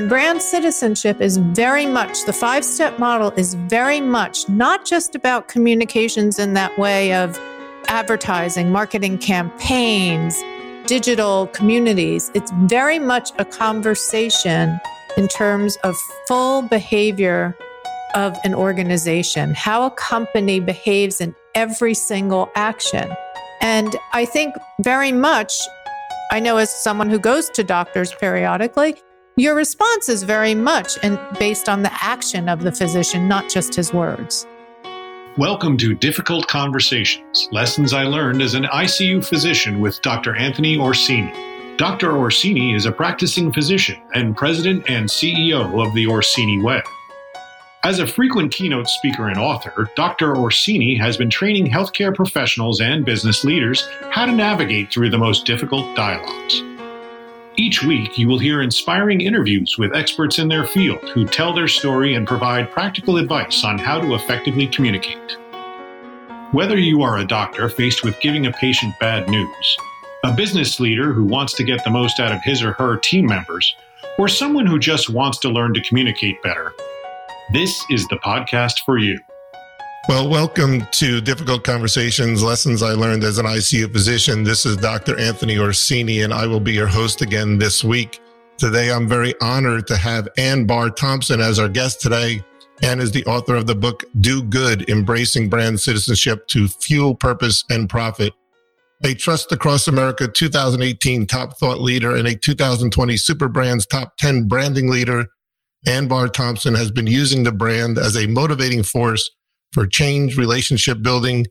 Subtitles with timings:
[0.00, 5.14] And brand citizenship is very much, the five step model is very much not just
[5.14, 7.38] about communications in that way of
[7.86, 10.42] advertising, marketing campaigns,
[10.86, 12.30] digital communities.
[12.32, 14.80] It's very much a conversation
[15.18, 15.94] in terms of
[16.26, 17.54] full behavior
[18.14, 23.14] of an organization, how a company behaves in every single action.
[23.60, 25.52] And I think very much,
[26.32, 28.96] I know as someone who goes to doctors periodically,
[29.40, 30.98] your response is very much
[31.38, 34.46] based on the action of the physician, not just his words.
[35.38, 40.36] Welcome to Difficult Conversations Lessons I Learned as an ICU Physician with Dr.
[40.36, 41.32] Anthony Orsini.
[41.78, 42.18] Dr.
[42.18, 46.82] Orsini is a practicing physician and president and CEO of the Orsini Way.
[47.82, 50.36] As a frequent keynote speaker and author, Dr.
[50.36, 55.46] Orsini has been training healthcare professionals and business leaders how to navigate through the most
[55.46, 56.62] difficult dialogues.
[57.60, 61.68] Each week, you will hear inspiring interviews with experts in their field who tell their
[61.68, 65.36] story and provide practical advice on how to effectively communicate.
[66.52, 69.76] Whether you are a doctor faced with giving a patient bad news,
[70.24, 73.26] a business leader who wants to get the most out of his or her team
[73.26, 73.76] members,
[74.16, 76.72] or someone who just wants to learn to communicate better,
[77.52, 79.20] this is the podcast for you.
[80.08, 84.42] Well, welcome to Difficult Conversations Lessons I Learned as an ICU Physician.
[84.42, 85.18] This is Dr.
[85.20, 88.18] Anthony Orsini, and I will be your host again this week.
[88.56, 92.42] Today, I'm very honored to have Anne Bahr Thompson as our guest today.
[92.82, 97.62] Anne is the author of the book Do Good Embracing Brand Citizenship to Fuel Purpose
[97.70, 98.32] and Profit.
[99.04, 104.48] A Trust Across America 2018 Top Thought Leader and a 2020 Super Brands Top 10
[104.48, 105.26] Branding Leader,
[105.86, 109.30] Anne Bahr Thompson has been using the brand as a motivating force
[109.72, 111.46] for change, relationship building,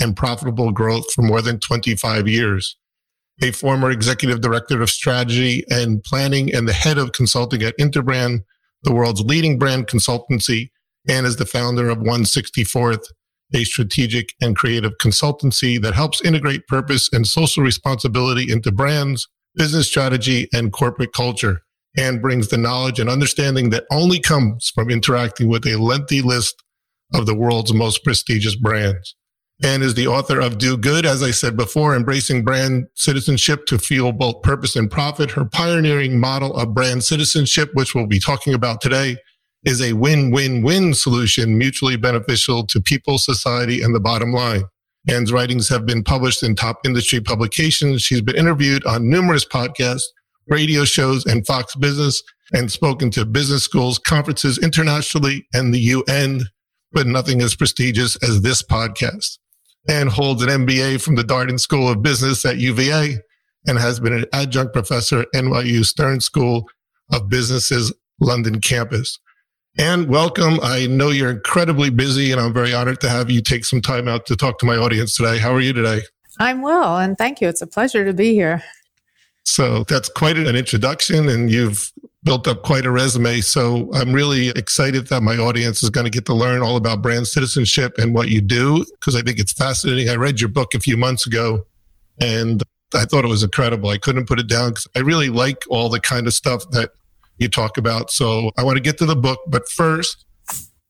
[0.00, 2.76] and profitable growth for more than 25 years.
[3.42, 8.44] A former executive director of strategy and planning and the head of consulting at Interbrand,
[8.82, 10.70] the world's leading brand consultancy,
[11.08, 13.04] and is the founder of 164th,
[13.52, 19.86] a strategic and creative consultancy that helps integrate purpose and social responsibility into brands, business
[19.86, 21.60] strategy, and corporate culture,
[21.96, 26.63] and brings the knowledge and understanding that only comes from interacting with a lengthy list
[27.14, 29.14] of the world's most prestigious brands
[29.62, 33.78] and is the author of Do Good, as I said before, embracing brand citizenship to
[33.78, 35.30] fuel both purpose and profit.
[35.30, 39.16] Her pioneering model of brand citizenship, which we'll be talking about today,
[39.64, 44.64] is a win-win-win solution mutually beneficial to people, society, and the bottom line.
[45.08, 48.02] Anne's writings have been published in top industry publications.
[48.02, 50.02] She's been interviewed on numerous podcasts,
[50.48, 56.42] radio shows, and Fox Business, and spoken to business schools, conferences internationally, and the UN
[56.94, 59.38] but nothing as prestigious as this podcast
[59.88, 63.18] and holds an MBA from the Darden School of Business at UVA
[63.66, 66.68] and has been an adjunct professor at NYU Stern School
[67.12, 69.18] of Business's London campus.
[69.76, 70.60] And welcome.
[70.62, 74.06] I know you're incredibly busy and I'm very honored to have you take some time
[74.06, 75.38] out to talk to my audience today.
[75.38, 76.02] How are you today?
[76.38, 77.48] I'm well and thank you.
[77.48, 78.62] It's a pleasure to be here.
[79.44, 81.92] So that's quite an introduction and you've
[82.24, 83.40] built up quite a resume.
[83.42, 87.02] So I'm really excited that my audience is going to get to learn all about
[87.02, 90.08] brand citizenship and what you do because I think it's fascinating.
[90.08, 91.66] I read your book a few months ago
[92.20, 92.62] and
[92.94, 93.90] I thought it was incredible.
[93.90, 96.90] I couldn't put it down because I really like all the kind of stuff that
[97.38, 98.10] you talk about.
[98.10, 99.40] So I want to get to the book.
[99.48, 100.24] But first,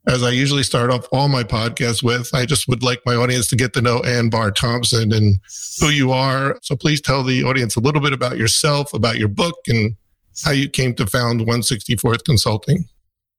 [0.06, 3.48] as I usually start off all my podcasts with, I just would like my audience
[3.48, 5.38] to get to know Anne Bahr Thompson and
[5.80, 6.58] who you are.
[6.62, 9.96] So please tell the audience a little bit about yourself, about your book, and
[10.42, 12.88] how you came to found 164th Consulting.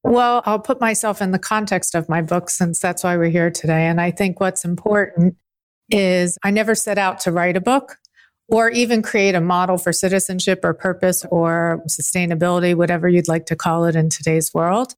[0.04, 3.50] Well, I'll put myself in the context of my book since that's why we're here
[3.50, 3.88] today.
[3.88, 5.36] And I think what's important
[5.90, 7.98] is I never set out to write a book
[8.48, 13.56] or even create a model for citizenship or purpose or sustainability, whatever you'd like to
[13.56, 14.94] call it in today's world.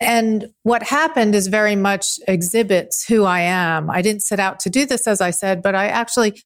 [0.00, 3.90] And what happened is very much exhibits who I am.
[3.90, 6.40] I didn't set out to do this, as I said, but I actually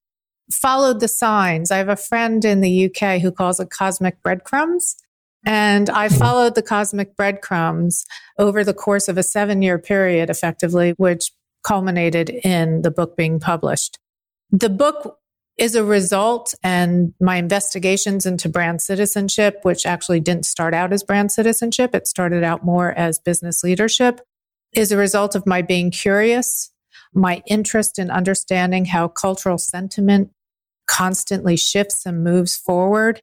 [0.52, 1.70] followed the signs.
[1.70, 4.96] I have a friend in the UK who calls it cosmic breadcrumbs.
[5.44, 8.04] And I followed the cosmic breadcrumbs
[8.38, 11.32] over the course of a seven year period, effectively, which
[11.64, 13.98] culminated in the book being published.
[14.50, 15.18] The book
[15.58, 21.02] is a result and my investigations into brand citizenship, which actually didn't start out as
[21.02, 21.94] brand citizenship.
[21.94, 24.20] It started out more as business leadership
[24.72, 26.72] is a result of my being curious
[27.14, 30.30] my interest in understanding how cultural sentiment
[30.92, 33.20] constantly shifts and moves forward,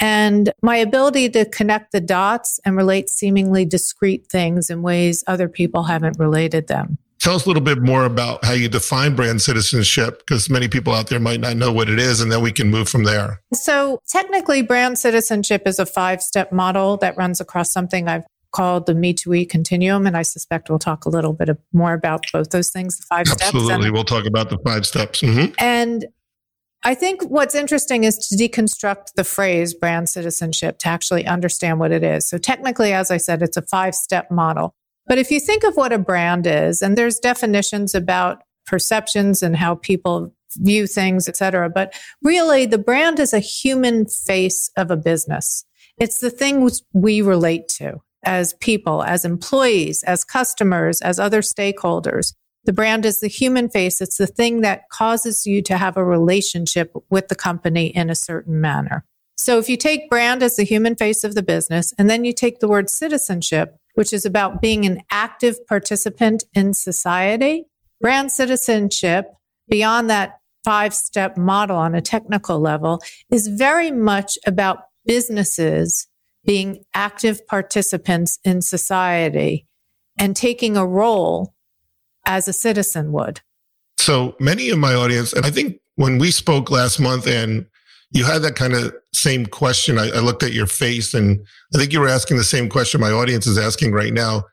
[0.00, 5.48] and my ability to connect the dots and relate seemingly discrete things in ways other
[5.48, 6.98] people haven't related them.
[7.20, 10.92] Tell us a little bit more about how you define brand citizenship, because many people
[10.92, 13.40] out there might not know what it is, and then we can move from there.
[13.54, 18.86] So, technically, brand citizenship is a five step model that runs across something I've called
[18.86, 20.06] the Me to We continuum.
[20.06, 23.20] And I suspect we'll talk a little bit more about both those things, the five
[23.22, 23.46] Absolutely.
[23.46, 23.54] steps.
[23.54, 23.90] Absolutely.
[23.90, 25.22] We'll talk about the five steps.
[25.22, 25.52] Mm-hmm.
[25.58, 26.06] And
[26.86, 31.92] I think what's interesting is to deconstruct the phrase brand citizenship to actually understand what
[31.92, 32.28] it is.
[32.28, 34.74] So, technically, as I said, it's a five step model.
[35.06, 39.56] But if you think of what a brand is, and there's definitions about perceptions and
[39.56, 44.90] how people view things, et cetera, but really the brand is a human face of
[44.90, 45.64] a business.
[45.98, 52.34] It's the things we relate to as people, as employees, as customers, as other stakeholders.
[52.64, 54.00] The brand is the human face.
[54.00, 58.14] It's the thing that causes you to have a relationship with the company in a
[58.14, 59.04] certain manner.
[59.36, 62.32] So if you take brand as the human face of the business, and then you
[62.32, 67.64] take the word citizenship, which is about being an active participant in society.
[68.00, 69.26] Brand citizenship,
[69.68, 76.06] beyond that five step model on a technical level, is very much about businesses
[76.44, 79.66] being active participants in society
[80.18, 81.53] and taking a role
[82.26, 83.40] as a citizen would.
[83.98, 87.66] So many of my audience, and I think when we spoke last month and
[88.14, 89.98] you had that kind of same question.
[89.98, 91.44] I, I, looked at your face and
[91.74, 94.44] I think you were asking the same question my audience is asking right now.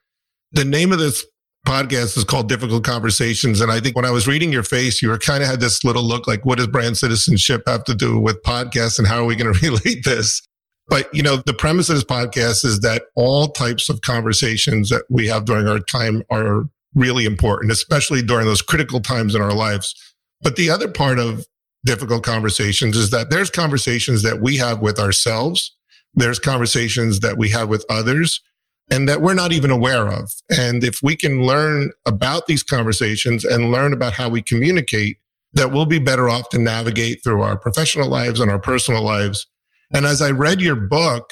[0.51, 1.23] The name of this
[1.65, 3.61] podcast is called Difficult Conversations.
[3.61, 5.83] And I think when I was reading your face, you were kind of had this
[5.83, 9.25] little look like, what does brand citizenship have to do with podcasts and how are
[9.25, 10.41] we going to relate this?
[10.87, 15.03] But, you know, the premise of this podcast is that all types of conversations that
[15.09, 16.63] we have during our time are
[16.95, 19.93] really important, especially during those critical times in our lives.
[20.41, 21.45] But the other part of
[21.85, 25.75] difficult conversations is that there's conversations that we have with ourselves.
[26.13, 28.41] There's conversations that we have with others
[28.89, 30.31] and that we're not even aware of.
[30.49, 35.17] And if we can learn about these conversations and learn about how we communicate,
[35.53, 39.47] that we'll be better off to navigate through our professional lives and our personal lives.
[39.93, 41.31] And as I read your book,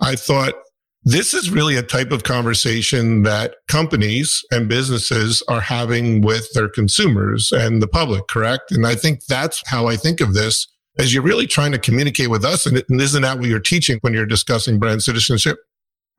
[0.00, 0.54] I thought,
[1.02, 6.68] this is really a type of conversation that companies and businesses are having with their
[6.68, 8.70] consumers and the public, correct?
[8.70, 10.66] And I think that's how I think of this
[10.98, 12.66] as you're really trying to communicate with us.
[12.66, 15.58] And isn't that what you're teaching when you're discussing brand citizenship?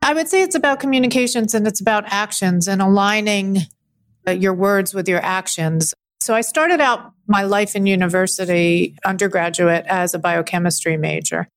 [0.01, 3.60] I would say it's about communications and it's about actions and aligning
[4.28, 5.94] uh, your words with your actions.
[6.22, 11.48] So I started out my life in university undergraduate as a biochemistry major.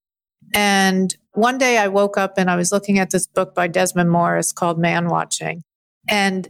[0.52, 4.10] And one day I woke up and I was looking at this book by Desmond
[4.10, 5.62] Morris called Man Watching.
[6.08, 6.48] And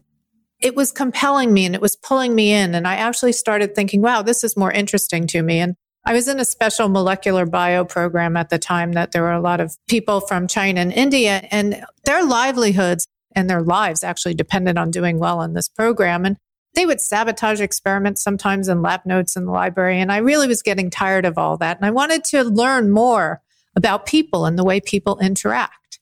[0.60, 2.74] it was compelling me and it was pulling me in.
[2.74, 5.60] And I actually started thinking, wow, this is more interesting to me.
[5.60, 5.74] And
[6.06, 9.40] I was in a special molecular bio program at the time that there were a
[9.40, 14.76] lot of people from China and India and their livelihoods and their lives actually depended
[14.76, 16.24] on doing well in this program.
[16.24, 16.36] And
[16.74, 20.00] they would sabotage experiments sometimes in lab notes in the library.
[20.00, 21.78] And I really was getting tired of all that.
[21.78, 23.40] And I wanted to learn more
[23.76, 25.98] about people and the way people interact.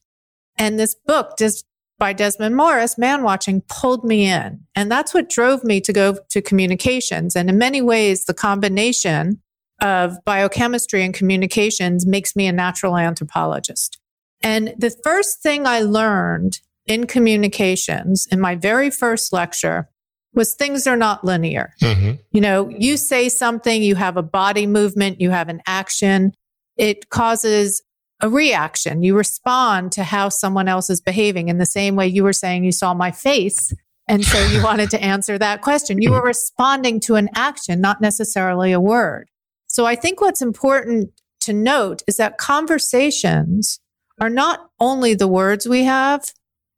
[0.58, 1.64] And this book just
[1.98, 4.60] by Desmond Morris, Man Watching, pulled me in.
[4.74, 7.36] And that's what drove me to go to communications.
[7.36, 9.40] And in many ways, the combination
[9.80, 13.98] of biochemistry and communications makes me a natural anthropologist.
[14.42, 19.88] And the first thing I learned in communications in my very first lecture
[20.34, 21.74] was things are not linear.
[21.80, 22.12] Mm-hmm.
[22.30, 26.32] You know, you say something, you have a body movement, you have an action,
[26.76, 27.82] it causes
[28.20, 29.02] a reaction.
[29.02, 32.64] You respond to how someone else is behaving in the same way you were saying
[32.64, 33.72] you saw my face.
[34.08, 36.00] And so you wanted to answer that question.
[36.00, 39.28] You were responding to an action, not necessarily a word.
[39.66, 41.10] So I think what's important
[41.40, 43.80] to note is that conversations
[44.20, 46.24] are not only the words we have,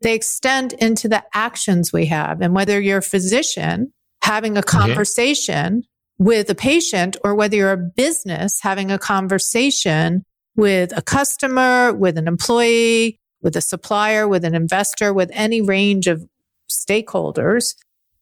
[0.01, 2.41] they extend into the actions we have.
[2.41, 4.79] And whether you're a physician having a mm-hmm.
[4.79, 5.83] conversation
[6.19, 10.25] with a patient or whether you're a business having a conversation
[10.57, 16.07] with a customer, with an employee, with a supplier, with an investor, with any range
[16.07, 16.25] of
[16.71, 17.75] stakeholders,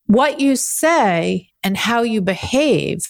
[0.06, 3.00] what you say and how you behave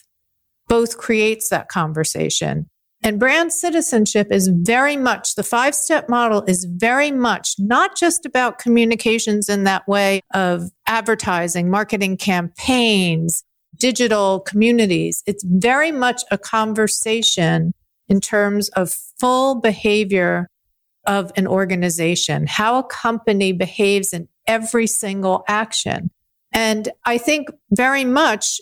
[0.68, 2.68] both creates that conversation.
[3.04, 8.24] And brand citizenship is very much, the five step model is very much not just
[8.24, 13.42] about communications in that way of advertising, marketing campaigns,
[13.76, 15.23] digital communities.
[15.26, 17.73] It's very much a conversation
[18.09, 20.49] in terms of full behavior
[21.07, 26.11] of an organization, how a company behaves in every single action.
[26.52, 28.61] And I think very much,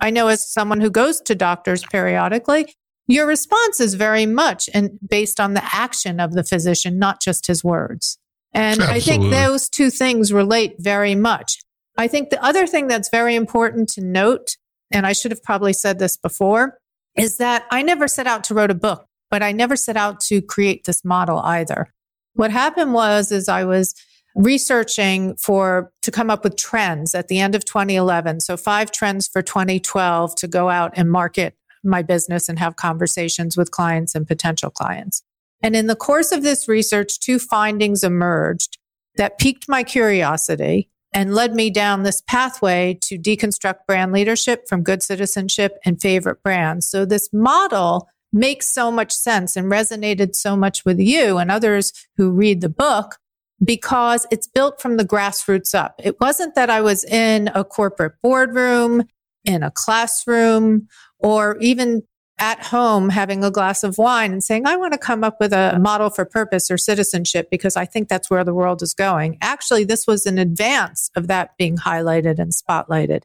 [0.00, 2.74] I know as someone who goes to doctors periodically,
[3.06, 7.46] your response is very much and based on the action of the physician, not just
[7.46, 8.18] his words.
[8.52, 8.96] And Absolutely.
[8.96, 11.60] I think those two things relate very much.
[12.00, 14.56] I think the other thing that's very important to note,
[14.90, 16.78] and I should have probably said this before,
[17.14, 20.18] is that I never set out to write a book, but I never set out
[20.20, 21.92] to create this model either.
[22.32, 23.94] What happened was, is I was
[24.34, 28.40] researching for to come up with trends at the end of 2011.
[28.40, 31.54] So five trends for 2012 to go out and market
[31.84, 35.22] my business and have conversations with clients and potential clients.
[35.62, 38.78] And in the course of this research, two findings emerged
[39.16, 44.82] that piqued my curiosity and led me down this pathway to deconstruct brand leadership from
[44.82, 46.88] good citizenship and favorite brands.
[46.88, 51.92] So this model makes so much sense and resonated so much with you and others
[52.16, 53.16] who read the book
[53.62, 55.94] because it's built from the grassroots up.
[55.98, 59.04] It wasn't that I was in a corporate boardroom,
[59.44, 60.88] in a classroom,
[61.18, 62.02] or even
[62.40, 65.52] at home having a glass of wine and saying, I want to come up with
[65.52, 69.36] a model for purpose or citizenship because I think that's where the world is going.
[69.42, 73.22] Actually, this was in advance of that being highlighted and spotlighted.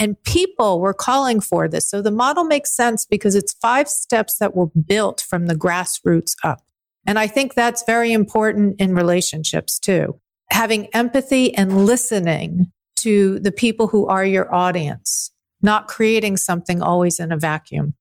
[0.00, 1.88] And people were calling for this.
[1.88, 6.34] So the model makes sense because it's five steps that were built from the grassroots
[6.42, 6.62] up.
[7.06, 10.18] And I think that's very important in relationships too.
[10.50, 15.30] Having empathy and listening to the people who are your audience,
[15.60, 17.94] not creating something always in a vacuum.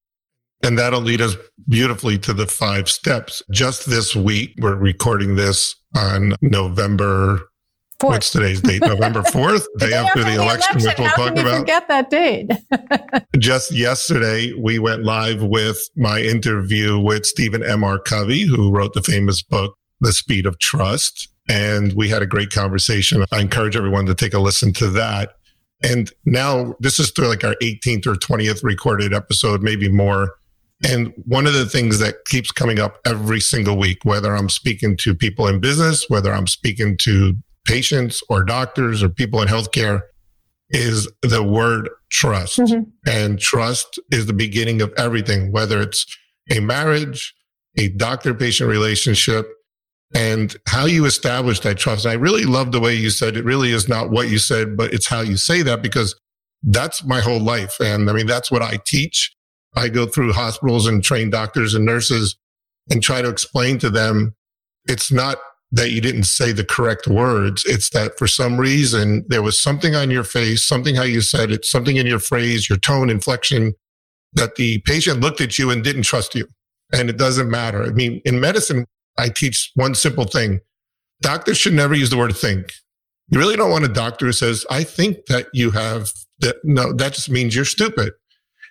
[0.64, 1.36] And that'll lead us
[1.68, 3.44] beautifully to the five steps.
[3.52, 7.50] Just this week, we're recording this on November
[8.00, 8.14] Fourth.
[8.14, 8.82] What's today's date?
[8.86, 11.60] November 4th, day, day after, after the, election, election, which we'll How talk about.
[11.60, 12.52] Forget that date.
[13.38, 17.84] Just yesterday, we went live with my interview with Stephen M.
[17.84, 18.00] R.
[18.00, 21.30] Covey, who wrote the famous book, The Speed of Trust.
[21.50, 23.26] And we had a great conversation.
[23.32, 25.36] I encourage everyone to take a listen to that.
[25.84, 30.36] And now this is through like our 18th or 20th recorded episode, maybe more.
[30.90, 34.98] And one of the things that keeps coming up every single week, whether I'm speaking
[34.98, 40.02] to people in business, whether I'm speaking to patients or doctors or people in healthcare
[40.70, 42.60] is the word trust.
[42.60, 42.90] Mm-hmm.
[43.08, 46.06] And trust is the beginning of everything, whether it's
[46.52, 47.34] a marriage,
[47.78, 49.48] a doctor patient relationship,
[50.16, 52.06] and how you establish that trust.
[52.06, 54.78] And I really love the way you said it really is not what you said,
[54.78, 56.16] but it's how you say that because
[56.62, 57.78] that's my whole life.
[57.80, 59.36] And I mean, that's what I teach.
[59.76, 62.36] I go through hospitals and train doctors and nurses
[62.90, 64.36] and try to explain to them
[64.88, 65.38] it's not
[65.72, 67.64] that you didn't say the correct words.
[67.66, 71.52] It's that for some reason there was something on your face, something how you said
[71.52, 73.74] it, something in your phrase, your tone, inflection
[74.34, 76.48] that the patient looked at you and didn't trust you.
[76.92, 77.84] And it doesn't matter.
[77.84, 78.86] I mean, in medicine,
[79.18, 80.60] I teach one simple thing.
[81.22, 82.74] Doctors should never use the word think.
[83.30, 86.58] You really don't want a doctor who says, I think that you have that.
[86.64, 88.14] No, that just means you're stupid.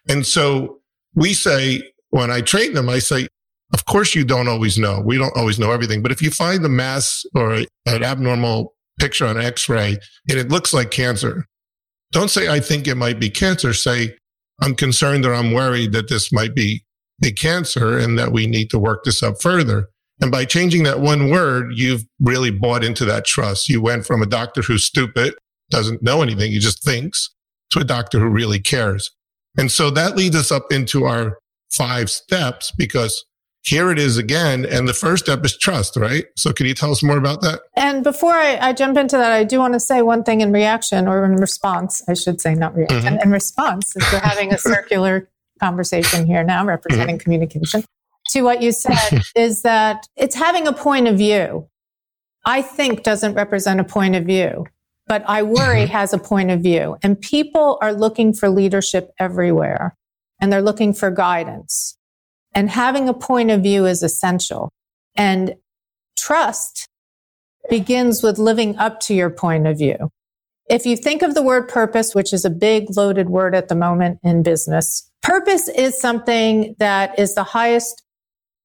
[0.08, 0.81] And so
[1.14, 3.28] we say, when I train them, I say,
[3.72, 5.00] of course, you don't always know.
[5.04, 6.02] We don't always know everything.
[6.02, 10.74] But if you find the mass or an abnormal picture on x-ray and it looks
[10.74, 11.46] like cancer,
[12.10, 13.72] don't say, I think it might be cancer.
[13.72, 14.14] Say,
[14.60, 16.84] I'm concerned or I'm worried that this might be
[17.24, 19.88] a cancer and that we need to work this up further.
[20.20, 23.68] And by changing that one word, you've really bought into that trust.
[23.68, 25.34] You went from a doctor who's stupid,
[25.70, 27.30] doesn't know anything, he just thinks,
[27.70, 29.10] to a doctor who really cares.
[29.56, 31.38] And so that leads us up into our
[31.70, 33.24] five steps because
[33.64, 34.64] here it is again.
[34.64, 36.24] And the first step is trust, right?
[36.36, 37.60] So can you tell us more about that?
[37.76, 40.52] And before I, I jump into that, I do want to say one thing in
[40.52, 43.22] reaction or in response, I should say, not reaction, mm-hmm.
[43.22, 45.28] in response, is we're having a circular
[45.60, 47.22] conversation here now representing mm-hmm.
[47.22, 47.84] communication
[48.30, 51.68] to what you said is that it's having a point of view.
[52.44, 54.66] I think doesn't represent a point of view,
[55.06, 56.96] but I worry has a point of view.
[57.02, 59.94] And people are looking for leadership everywhere
[60.40, 61.96] and they're looking for guidance.
[62.54, 64.70] And having a point of view is essential.
[65.16, 65.54] And
[66.18, 66.88] trust
[67.70, 70.10] begins with living up to your point of view.
[70.68, 73.74] If you think of the word purpose, which is a big loaded word at the
[73.74, 78.02] moment in business, purpose is something that is the highest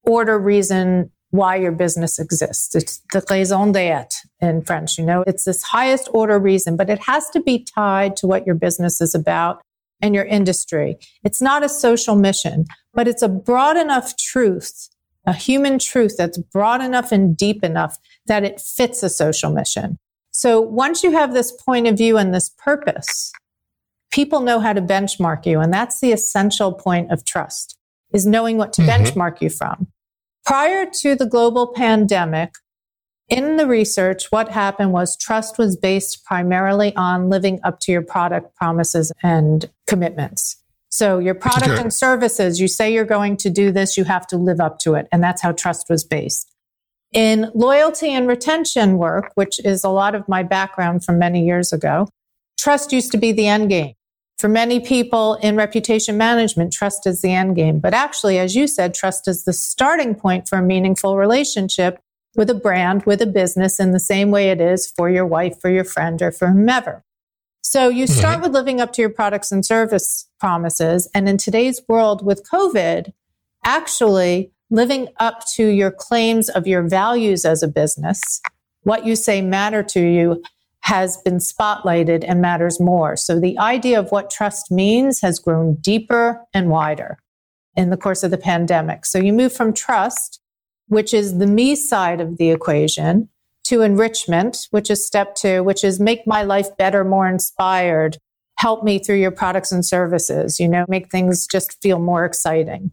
[0.04, 2.74] order reason why your business exists.
[2.76, 4.08] It's the raison d'etre
[4.40, 8.16] in French, you know, it's this highest order reason, but it has to be tied
[8.18, 9.62] to what your business is about
[10.02, 10.98] and your industry.
[11.24, 14.90] It's not a social mission, but it's a broad enough truth,
[15.26, 19.98] a human truth that's broad enough and deep enough that it fits a social mission.
[20.32, 23.32] So once you have this point of view and this purpose,
[24.12, 25.60] people know how to benchmark you.
[25.60, 27.78] And that's the essential point of trust
[28.14, 29.04] is knowing what to mm-hmm.
[29.04, 29.88] benchmark you from.
[30.48, 32.54] Prior to the global pandemic,
[33.28, 38.02] in the research, what happened was trust was based primarily on living up to your
[38.02, 40.56] product promises and commitments.
[40.88, 41.82] So your product okay.
[41.82, 44.94] and services, you say you're going to do this, you have to live up to
[44.94, 45.10] it.
[45.12, 46.50] And that's how trust was based.
[47.12, 51.74] In loyalty and retention work, which is a lot of my background from many years
[51.74, 52.08] ago,
[52.58, 53.96] trust used to be the end game.
[54.38, 57.80] For many people in reputation management, trust is the end game.
[57.80, 62.00] But actually, as you said, trust is the starting point for a meaningful relationship
[62.36, 65.60] with a brand, with a business in the same way it is for your wife,
[65.60, 67.04] for your friend, or for whomever.
[67.62, 68.44] So you start mm-hmm.
[68.44, 71.10] with living up to your products and service promises.
[71.16, 73.12] And in today's world with COVID,
[73.66, 78.40] actually living up to your claims of your values as a business,
[78.84, 80.44] what you say matter to you
[80.88, 83.18] has been spotlighted and matters more.
[83.18, 87.18] So the idea of what trust means has grown deeper and wider
[87.76, 89.06] in the course of the pandemic.
[89.06, 90.40] So you move from trust,
[90.88, 93.28] which is the me side of the equation,
[93.66, 98.18] to enrichment, which is step two, which is make my life better, more inspired,
[98.58, 102.92] help me through your products and services, you know, make things just feel more exciting.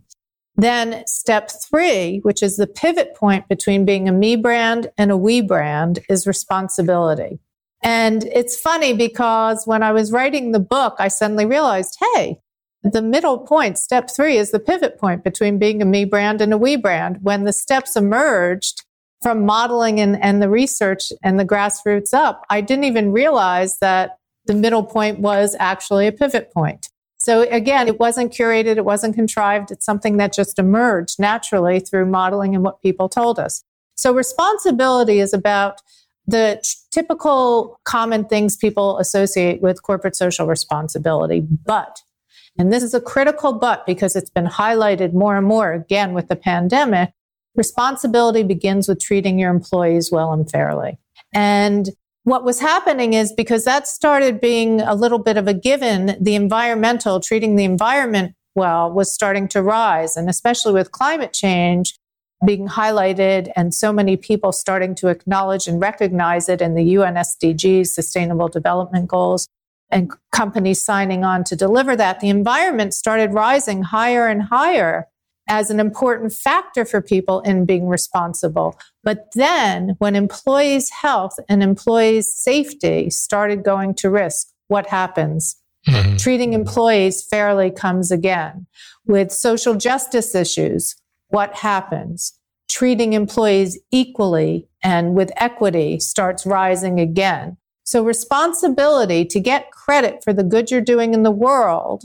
[0.57, 5.17] Then step three, which is the pivot point between being a me brand and a
[5.17, 7.39] we brand is responsibility.
[7.85, 12.39] And it's funny because when I was writing the book, I suddenly realized, hey,
[12.83, 16.53] the middle point, step three, is the pivot point between being a me brand and
[16.53, 17.19] a we brand.
[17.21, 18.83] When the steps emerged
[19.23, 24.19] from modeling and, and the research and the grassroots up, I didn't even realize that
[24.47, 26.89] the middle point was actually a pivot point.
[27.19, 29.71] So again, it wasn't curated, it wasn't contrived.
[29.71, 33.63] It's something that just emerged naturally through modeling and what people told us.
[33.95, 35.81] So responsibility is about
[36.27, 41.41] the typical common things people associate with corporate social responsibility.
[41.41, 42.01] But,
[42.59, 46.29] and this is a critical but because it's been highlighted more and more again with
[46.29, 47.11] the pandemic,
[47.55, 50.99] responsibility begins with treating your employees well and fairly.
[51.33, 51.91] And
[52.25, 56.35] what was happening is because that started being a little bit of a given, the
[56.35, 60.17] environmental, treating the environment well was starting to rise.
[60.17, 61.99] And especially with climate change,
[62.45, 67.15] being highlighted and so many people starting to acknowledge and recognize it in the UN
[67.15, 69.49] SDGs, Sustainable Development Goals,
[69.91, 75.07] and companies signing on to deliver that, the environment started rising higher and higher
[75.47, 78.79] as an important factor for people in being responsible.
[79.03, 85.57] But then when employees' health and employees' safety started going to risk, what happens?
[85.87, 86.17] Mm-hmm.
[86.17, 88.67] Treating employees fairly comes again.
[89.07, 90.97] With social justice issues,
[91.35, 92.39] what happens?
[92.69, 97.57] Treating employees equally and with equity starts rising again.
[97.83, 102.05] So responsibility to get credit for the good you're doing in the world,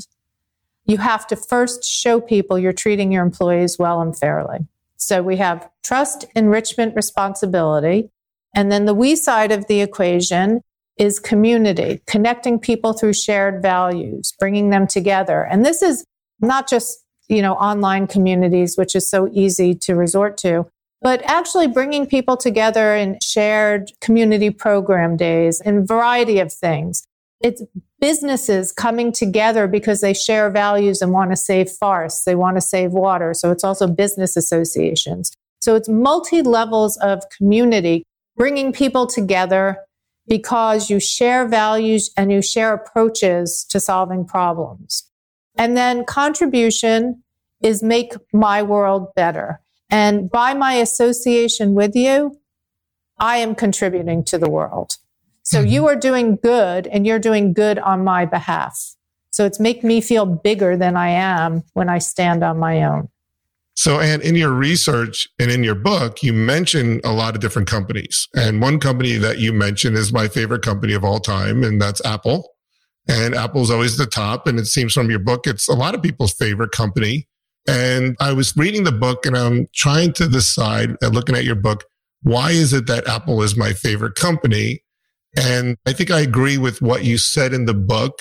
[0.85, 4.65] you have to first show people you're treating your employees well and fairly.
[4.97, 8.09] So we have trust, enrichment, responsibility.
[8.55, 10.61] And then the we side of the equation
[10.97, 15.43] is community, connecting people through shared values, bringing them together.
[15.43, 16.03] And this is
[16.41, 20.67] not just you know, online communities, which is so easy to resort to,
[21.01, 27.05] but actually bringing people together in shared community program days and variety of things.
[27.41, 27.61] It's
[28.01, 32.25] businesses coming together because they share values and want to save forests.
[32.25, 33.33] They want to save water.
[33.33, 35.31] So it's also business associations.
[35.61, 38.03] So it's multi levels of community
[38.35, 39.77] bringing people together
[40.27, 45.08] because you share values and you share approaches to solving problems.
[45.57, 47.23] And then contribution
[47.61, 49.61] is make my world better.
[49.89, 52.39] And by my association with you,
[53.19, 54.97] I am contributing to the world.
[55.43, 55.67] So mm-hmm.
[55.67, 58.95] you are doing good and you're doing good on my behalf.
[59.31, 63.09] So it's make me feel bigger than I am when I stand on my own.
[63.75, 67.69] So, and in your research and in your book, you mention a lot of different
[67.69, 68.27] companies.
[68.35, 72.03] And one company that you mentioned is my favorite company of all time, and that's
[72.03, 72.51] Apple
[73.09, 74.47] and Apple's always the top.
[74.47, 77.27] And it seems from your book, it's a lot of people's favorite company.
[77.67, 81.55] And I was reading the book and I'm trying to decide, uh, looking at your
[81.55, 81.85] book,
[82.21, 84.83] why is it that Apple is my favorite company?
[85.35, 88.19] And I think I agree with what you said in the book.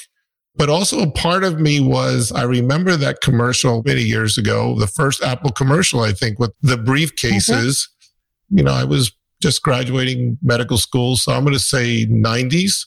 [0.57, 4.89] But also a part of me was, I remember that commercial many years ago, the
[4.89, 7.49] first Apple commercial, I think, with the briefcases.
[7.51, 8.59] Mm-hmm.
[8.59, 11.17] You know, I was just graduating medical school.
[11.17, 12.87] So I'm going to say 90s.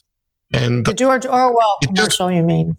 [0.52, 2.76] And the George Orwell oh, commercial, just, you mean?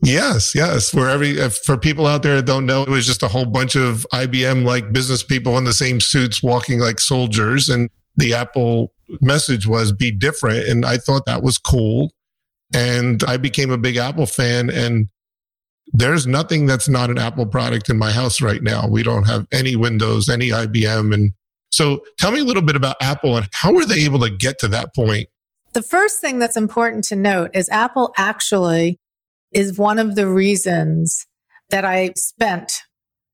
[0.00, 0.90] Yes, yes.
[0.90, 3.74] For every for people out there that don't know, it was just a whole bunch
[3.74, 8.92] of IBM like business people in the same suits walking like soldiers, and the Apple
[9.20, 12.12] message was "Be different," and I thought that was cool,
[12.72, 15.08] and I became a big Apple fan, and
[15.92, 18.86] there's nothing that's not an Apple product in my house right now.
[18.86, 21.32] We don't have any Windows, any IBM, and
[21.70, 24.60] so tell me a little bit about Apple and how were they able to get
[24.60, 25.28] to that point
[25.78, 28.98] the first thing that's important to note is Apple actually
[29.52, 31.24] is one of the reasons
[31.70, 32.82] that I spent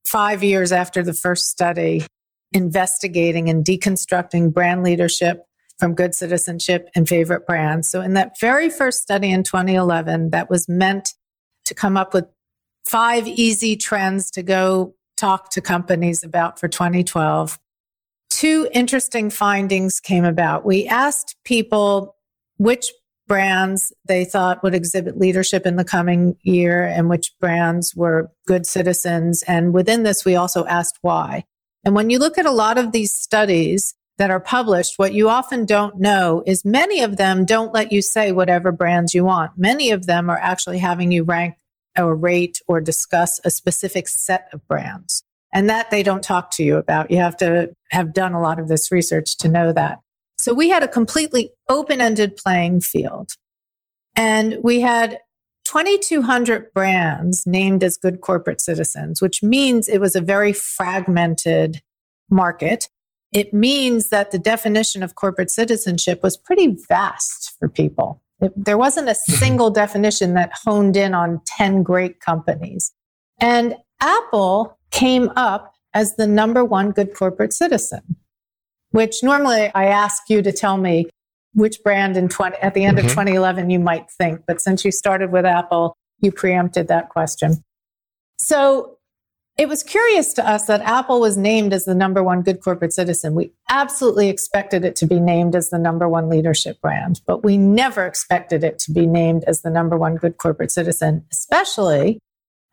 [0.05, 2.05] five years after the first study
[2.53, 5.39] investigating and deconstructing brand leadership,
[5.79, 7.87] from good citizenship and favorite brands.
[7.87, 11.15] So in that very first study in 2011 that was meant
[11.65, 12.25] to come up with
[12.85, 17.57] five easy trends to go talk to companies about for 2012,
[18.29, 20.63] two interesting findings came about.
[20.63, 22.14] We asked people
[22.57, 22.91] which
[23.27, 28.67] brands they thought would exhibit leadership in the coming year and which brands were good
[28.67, 29.43] citizens.
[29.47, 31.43] And within this, we also asked why.
[31.83, 35.29] And when you look at a lot of these studies, that are published, what you
[35.29, 39.51] often don't know is many of them don't let you say whatever brands you want.
[39.57, 41.55] Many of them are actually having you rank
[41.97, 45.23] or rate or discuss a specific set of brands.
[45.53, 47.11] And that they don't talk to you about.
[47.11, 49.99] You have to have done a lot of this research to know that.
[50.37, 53.31] So we had a completely open ended playing field.
[54.15, 55.19] And we had
[55.65, 61.81] 2,200 brands named as good corporate citizens, which means it was a very fragmented
[62.29, 62.87] market
[63.35, 68.21] it means that the definition of corporate citizenship was pretty vast for people.
[68.39, 69.33] It, there wasn't a mm-hmm.
[69.33, 72.93] single definition that honed in on 10 great companies.
[73.41, 78.15] And Apple came up as the number one good corporate citizen,
[78.95, 81.09] which normally I ask you to tell me
[81.53, 83.07] which brand in 20, at the end mm-hmm.
[83.07, 84.43] of 2011 you might think.
[84.47, 87.61] But since you started with Apple, you preempted that question.
[88.37, 88.97] So
[89.57, 92.93] it was curious to us that Apple was named as the number one good corporate
[92.93, 93.35] citizen.
[93.35, 97.57] We absolutely expected it to be named as the number one leadership brand, but we
[97.57, 102.19] never expected it to be named as the number one good corporate citizen, especially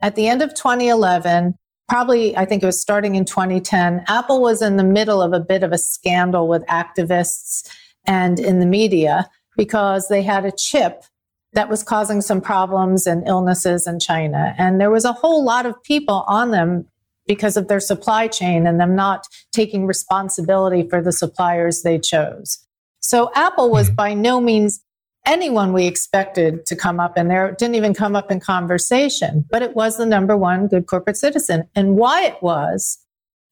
[0.00, 1.56] at the end of 2011.
[1.92, 4.04] Probably, I think it was starting in 2010.
[4.08, 7.70] Apple was in the middle of a bit of a scandal with activists
[8.06, 9.28] and in the media
[9.58, 11.04] because they had a chip
[11.52, 14.54] that was causing some problems and illnesses in China.
[14.56, 16.88] And there was a whole lot of people on them
[17.26, 22.56] because of their supply chain and them not taking responsibility for the suppliers they chose.
[23.00, 23.96] So Apple was mm-hmm.
[23.96, 24.82] by no means
[25.26, 29.44] anyone we expected to come up in there it didn't even come up in conversation,
[29.50, 31.68] but it was the number one good corporate citizen.
[31.74, 32.98] And why it was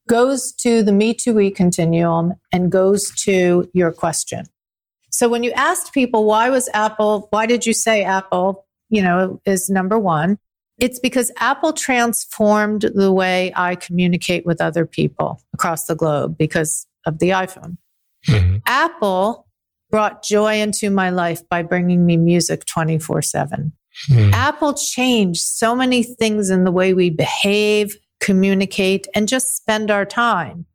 [0.09, 4.47] goes to the Me to We continuum and goes to your question.
[5.11, 9.41] So when you asked people, why was Apple, why did you say Apple, you know,
[9.45, 10.39] is number one?
[10.79, 16.87] It's because Apple transformed the way I communicate with other people across the globe because
[17.07, 17.77] of the iPhone.
[18.27, 18.57] Mm-hmm.
[18.67, 19.47] Apple
[19.91, 23.73] brought joy into my life by bringing me music 24 7.
[24.09, 24.35] Mm-hmm.
[24.35, 30.05] Apple changed so many things in the way we behave, communicate, and just spend our
[30.05, 30.67] time.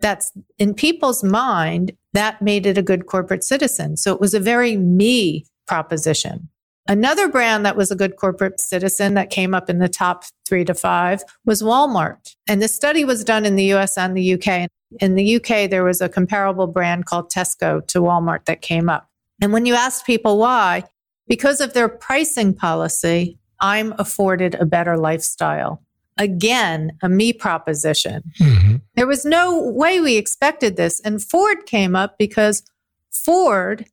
[0.00, 3.96] That's in people's mind, that made it a good corporate citizen.
[3.96, 6.48] So it was a very me proposition.
[6.88, 10.64] Another brand that was a good corporate citizen that came up in the top three
[10.64, 12.34] to five was Walmart.
[12.48, 14.68] And this study was done in the US and the UK.
[15.00, 19.08] In the UK, there was a comparable brand called Tesco to Walmart that came up.
[19.40, 20.84] And when you asked people why,
[21.28, 25.82] because of their pricing policy, I'm afforded a better lifestyle
[26.18, 28.22] again a me proposition.
[28.40, 28.76] Mm-hmm.
[28.94, 31.00] There was no way we expected this.
[31.00, 32.62] And Ford came up because
[33.10, 33.86] Ford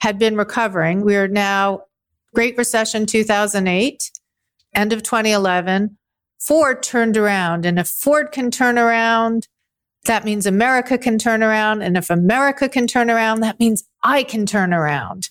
[0.00, 1.02] had been recovering.
[1.02, 1.82] We are now
[2.36, 4.10] Great Recession 2008,
[4.74, 5.96] end of 2011.
[6.38, 7.64] Ford turned around.
[7.64, 9.48] And if Ford can turn around,
[10.04, 11.80] that means America can turn around.
[11.80, 15.30] And if America can turn around, that means I can turn around.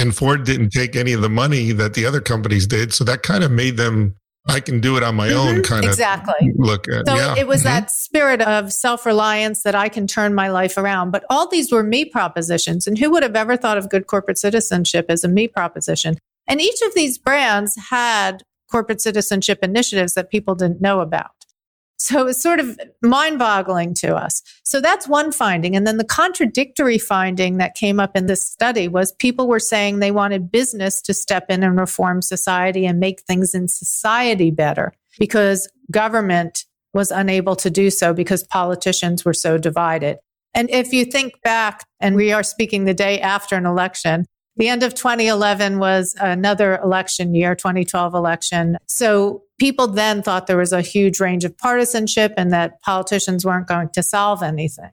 [0.00, 2.94] And Ford didn't take any of the money that the other companies did.
[2.94, 4.16] So that kind of made them
[4.48, 5.38] I can do it on my mm-hmm.
[5.38, 7.06] own kind of exactly look at.
[7.06, 7.34] So yeah.
[7.36, 7.68] it was mm-hmm.
[7.68, 11.10] that spirit of self-reliance that I can turn my life around.
[11.10, 12.86] But all these were me propositions.
[12.86, 16.16] And who would have ever thought of good corporate citizenship as a me proposition?
[16.48, 21.30] And each of these brands had corporate citizenship initiatives that people didn't know about.
[21.98, 24.42] So it was sort of mind boggling to us.
[24.64, 25.74] So that's one finding.
[25.74, 29.98] And then the contradictory finding that came up in this study was people were saying
[29.98, 34.92] they wanted business to step in and reform society and make things in society better
[35.18, 40.18] because government was unable to do so because politicians were so divided.
[40.54, 44.26] And if you think back, and we are speaking the day after an election,
[44.56, 48.78] the end of 2011 was another election year, 2012 election.
[48.86, 53.66] So people then thought there was a huge range of partisanship and that politicians weren't
[53.66, 54.92] going to solve anything.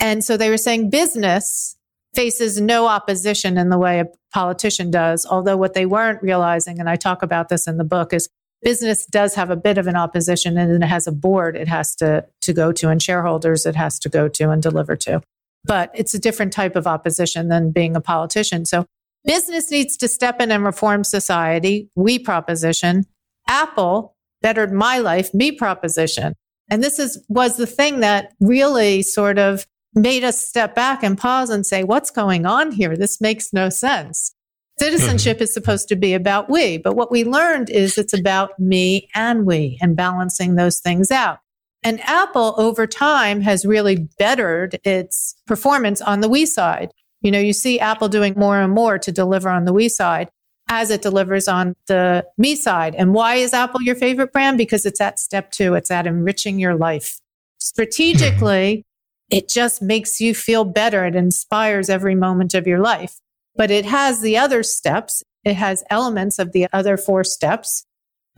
[0.00, 1.76] And so they were saying business
[2.14, 5.26] faces no opposition in the way a politician does.
[5.28, 8.28] Although what they weren't realizing, and I talk about this in the book, is
[8.62, 11.94] business does have a bit of an opposition and it has a board it has
[11.94, 15.22] to, to go to and shareholders it has to go to and deliver to
[15.64, 18.64] but it's a different type of opposition than being a politician.
[18.64, 18.86] So
[19.24, 21.90] business needs to step in and reform society.
[21.94, 23.04] We proposition.
[23.46, 26.34] Apple bettered my life, me proposition.
[26.70, 31.18] And this is, was the thing that really sort of made us step back and
[31.18, 32.96] pause and say, what's going on here?
[32.96, 34.34] This makes no sense.
[34.78, 35.44] Citizenship mm-hmm.
[35.44, 39.44] is supposed to be about we, but what we learned is it's about me and
[39.44, 41.40] we and balancing those things out.
[41.82, 46.90] And Apple over time has really bettered its performance on the we side.
[47.20, 50.30] You know, you see Apple doing more and more to deliver on the we side
[50.68, 52.94] as it delivers on the me side.
[52.94, 54.58] And why is Apple your favorite brand?
[54.58, 55.74] Because it's at step two.
[55.74, 57.18] It's at enriching your life.
[57.58, 58.84] Strategically,
[59.30, 61.04] it just makes you feel better.
[61.06, 63.18] It inspires every moment of your life,
[63.56, 65.22] but it has the other steps.
[65.44, 67.84] It has elements of the other four steps.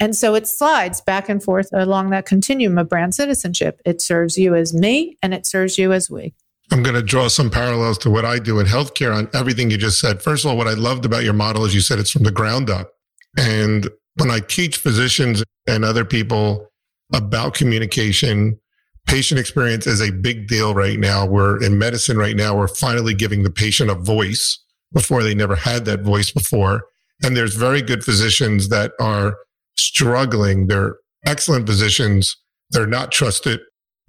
[0.00, 3.80] And so it slides back and forth along that continuum of brand citizenship.
[3.84, 6.34] It serves you as me and it serves you as we.
[6.72, 9.76] I'm going to draw some parallels to what I do in healthcare on everything you
[9.76, 10.22] just said.
[10.22, 12.30] First of all, what I loved about your model is you said it's from the
[12.30, 12.92] ground up.
[13.36, 16.68] And when I teach physicians and other people
[17.12, 18.58] about communication,
[19.06, 21.26] patient experience is a big deal right now.
[21.26, 22.56] We're in medicine right now.
[22.56, 24.58] We're finally giving the patient a voice
[24.92, 26.86] before they never had that voice before.
[27.22, 29.36] And there's very good physicians that are
[29.80, 30.66] struggling.
[30.66, 32.36] They're excellent physicians.
[32.70, 33.60] They're not trusted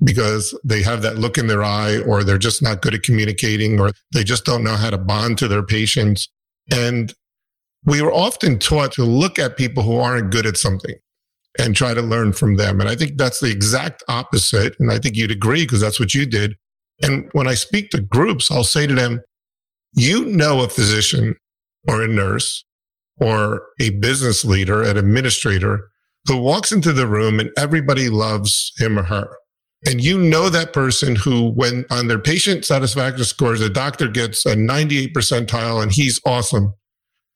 [0.03, 3.79] because they have that look in their eye or they're just not good at communicating
[3.79, 6.27] or they just don't know how to bond to their patients.
[6.71, 7.13] And
[7.85, 10.95] we were often taught to look at people who aren't good at something
[11.59, 12.79] and try to learn from them.
[12.79, 14.75] And I think that's the exact opposite.
[14.79, 16.55] And I think you'd agree because that's what you did.
[17.01, 19.21] And when I speak to groups, I'll say to them,
[19.93, 21.35] you know, a physician
[21.87, 22.63] or a nurse
[23.19, 25.89] or a business leader, an administrator
[26.27, 29.35] who walks into the room and everybody loves him or her.
[29.87, 34.45] And you know that person who, when on their patient satisfaction scores, the doctor gets
[34.45, 36.73] a 98 percentile and he's awesome.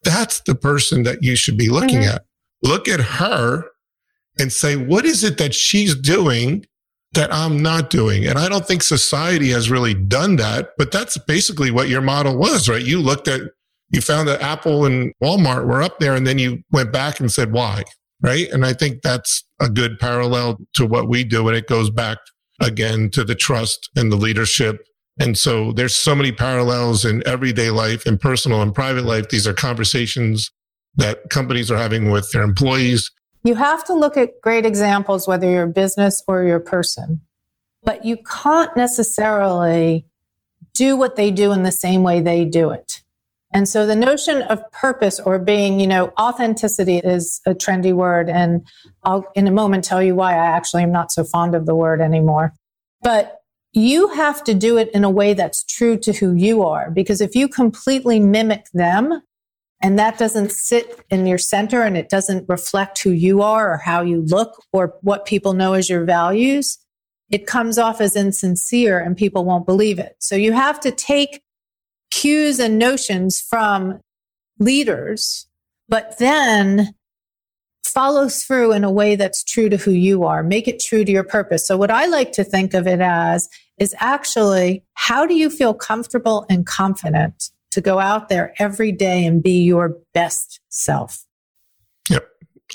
[0.04, 2.16] That's the person that you should be looking mm-hmm.
[2.16, 2.26] at.
[2.62, 3.66] Look at her
[4.40, 6.66] and say, what is it that she's doing
[7.14, 8.26] that I'm not doing?
[8.28, 12.38] And I don't think society has really done that, but that's basically what your model
[12.38, 12.84] was, right?
[12.84, 13.42] You looked at,
[13.90, 17.32] you found that Apple and Walmart were up there and then you went back and
[17.32, 17.84] said, why?
[18.22, 18.50] Right.
[18.50, 21.48] And I think that's a good parallel to what we do.
[21.48, 22.18] And it goes back
[22.62, 24.86] again to the trust and the leadership.
[25.20, 29.30] And so there's so many parallels in everyday life and personal and private life.
[29.30, 30.52] These are conversations
[30.96, 33.12] that companies are having with their employees
[33.46, 37.22] you have to look at great examples, whether you're a business or you're a person,
[37.84, 40.08] but you can't necessarily
[40.74, 43.04] do what they do in the same way they do it.
[43.54, 48.30] And so the notion of purpose or being, you know, authenticity is a trendy word.
[48.30, 48.68] And
[49.04, 51.76] I'll in a moment tell you why I actually am not so fond of the
[51.76, 52.54] word anymore.
[53.02, 53.38] But
[53.72, 56.90] you have to do it in a way that's true to who you are.
[56.90, 59.22] Because if you completely mimic them,
[59.82, 63.78] and that doesn't sit in your center and it doesn't reflect who you are or
[63.78, 66.80] how you look or what people know as your values,
[67.30, 70.16] it comes off as insincere and people won't believe it.
[70.20, 71.42] So you have to take
[72.26, 74.00] cues and notions from
[74.58, 75.46] leaders,
[75.88, 76.92] but then
[77.84, 80.42] follow through in a way that's true to who you are.
[80.42, 81.68] Make it true to your purpose.
[81.68, 85.76] So what I like to think of it as is actually how do you feel
[85.76, 91.24] comfortable and confident to go out there every day and be your best self.
[92.10, 92.28] Yep.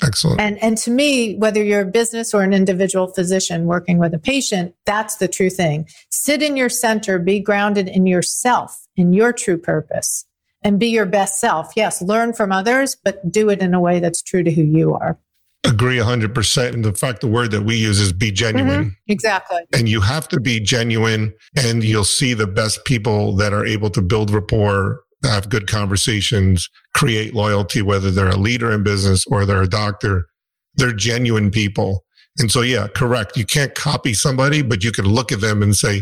[0.03, 0.39] Excellent.
[0.39, 4.19] And and to me, whether you're a business or an individual physician working with a
[4.19, 5.87] patient, that's the true thing.
[6.09, 10.25] Sit in your center, be grounded in yourself, in your true purpose,
[10.63, 11.73] and be your best self.
[11.75, 14.93] Yes, learn from others, but do it in a way that's true to who you
[14.93, 15.19] are
[15.63, 19.11] agree 100% and the fact the word that we use is be genuine mm-hmm.
[19.11, 23.65] exactly and you have to be genuine and you'll see the best people that are
[23.65, 29.25] able to build rapport have good conversations create loyalty whether they're a leader in business
[29.27, 30.27] or they're a doctor
[30.75, 32.03] they're genuine people
[32.39, 35.75] and so yeah correct you can't copy somebody but you can look at them and
[35.75, 36.01] say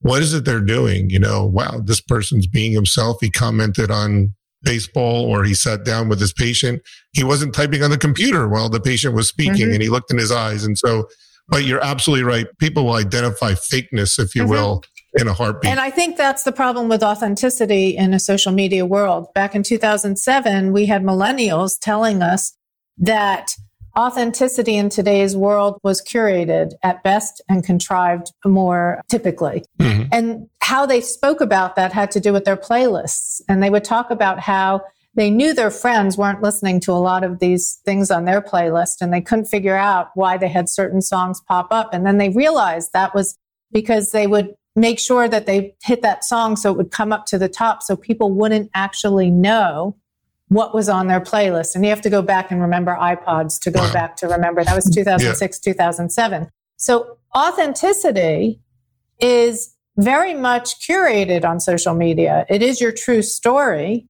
[0.00, 4.34] what is it they're doing you know wow this person's being himself he commented on
[4.62, 6.82] baseball or he sat down with his patient.
[7.12, 9.72] He wasn't typing on the computer while the patient was speaking mm-hmm.
[9.72, 10.64] and he looked in his eyes.
[10.64, 11.08] And so,
[11.48, 12.46] but you're absolutely right.
[12.58, 14.50] People will identify fakeness, if you mm-hmm.
[14.50, 15.70] will, in a heartbeat.
[15.70, 19.32] And I think that's the problem with authenticity in a social media world.
[19.34, 22.56] Back in 2007, we had millennials telling us
[22.98, 23.52] that
[23.98, 29.64] authenticity in today's world was curated at best and contrived more typically.
[29.78, 30.08] Mm-hmm.
[30.12, 33.40] And how they spoke about that had to do with their playlists.
[33.48, 34.82] And they would talk about how
[35.14, 39.00] they knew their friends weren't listening to a lot of these things on their playlist
[39.00, 41.92] and they couldn't figure out why they had certain songs pop up.
[41.92, 43.36] And then they realized that was
[43.72, 47.26] because they would make sure that they hit that song so it would come up
[47.26, 49.96] to the top so people wouldn't actually know
[50.48, 51.74] what was on their playlist.
[51.74, 53.92] And you have to go back and remember iPods to go wow.
[53.92, 55.72] back to remember that was 2006, yeah.
[55.72, 56.48] 2007.
[56.76, 58.60] So authenticity
[59.20, 62.46] is very much curated on social media.
[62.48, 64.06] It is your true story,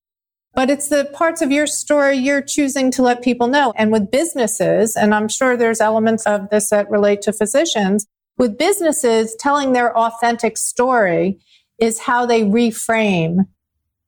[0.54, 3.74] but it's the parts of your story you're choosing to let people know.
[3.76, 8.06] And with businesses, and I'm sure there's elements of this that relate to physicians,
[8.40, 11.38] with businesses, telling their authentic story
[11.78, 13.46] is how they reframe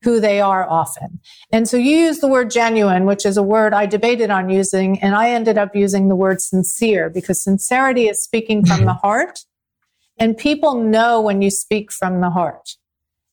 [0.02, 1.20] who they are often.
[1.52, 4.98] And so you use the word genuine, which is a word I debated on using,
[5.02, 9.40] and I ended up using the word sincere because sincerity is speaking from the heart.
[10.18, 12.70] And people know when you speak from the heart.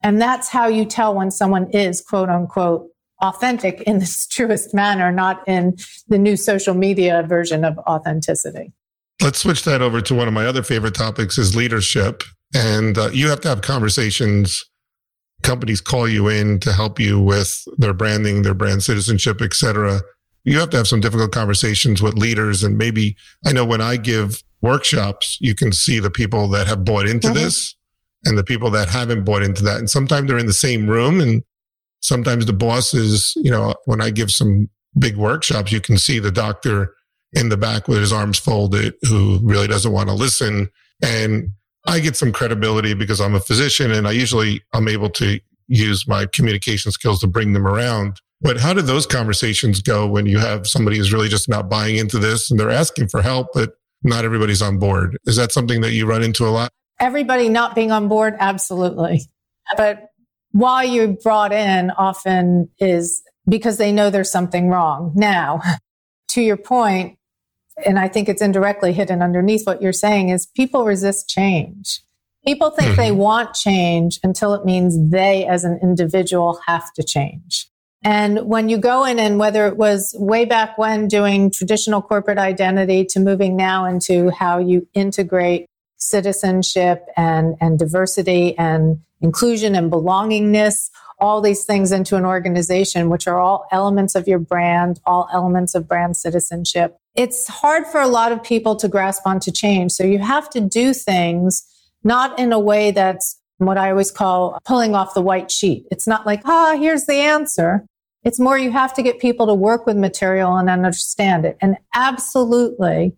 [0.04, 2.90] And that's how you tell when someone is quote unquote
[3.22, 5.78] authentic in this truest manner, not in
[6.10, 8.74] the new social media version of authenticity.
[9.22, 12.24] Let's switch that over to one of my other favorite topics is leadership.
[12.56, 14.64] And uh, you have to have conversations.
[15.44, 20.02] Companies call you in to help you with their branding, their brand citizenship, et cetera.
[20.44, 22.64] You have to have some difficult conversations with leaders.
[22.64, 26.86] And maybe I know when I give workshops, you can see the people that have
[26.86, 27.38] bought into mm-hmm.
[27.38, 27.76] this
[28.26, 29.78] and the people that haven't bought into that.
[29.78, 31.44] And sometimes they're in the same room and
[32.02, 36.32] sometimes the bosses, you know, when I give some big workshops, you can see the
[36.32, 36.94] doctor
[37.34, 40.70] in the back with his arms folded who really doesn't want to listen.
[41.04, 41.52] And
[41.88, 46.08] I get some credibility because I'm a physician and I usually I'm able to use
[46.08, 48.20] my communication skills to bring them around.
[48.42, 51.98] But how do those conversations go when you have somebody who's really just not buying
[51.98, 55.18] into this and they're asking for help, but not everybody's on board?
[55.26, 56.72] Is that something that you run into a lot?
[57.00, 59.22] Everybody not being on board, absolutely.
[59.78, 60.10] But
[60.52, 65.12] why you brought in often is because they know there's something wrong.
[65.16, 65.62] Now,
[66.30, 67.19] to your point,
[67.86, 72.02] and I think it's indirectly hidden underneath what you're saying is people resist change.
[72.46, 73.18] People think they mm-hmm.
[73.18, 77.68] want change until it means they as an individual have to change.
[78.02, 82.38] And when you go in and whether it was way back when doing traditional corporate
[82.38, 85.66] identity to moving now into how you integrate
[85.98, 90.90] citizenship and, and diversity and inclusion and belongingness,
[91.20, 95.76] all these things into an organization, which are all elements of your brand, all elements
[95.76, 96.98] of brand citizenship.
[97.16, 99.92] It's hard for a lot of people to grasp onto change.
[99.92, 101.66] So you have to do things
[102.04, 105.86] not in a way that's what I always call pulling off the white sheet.
[105.92, 107.86] It's not like, ah, here's the answer.
[108.24, 111.58] It's more you have to get people to work with material and understand it.
[111.62, 113.14] And absolutely,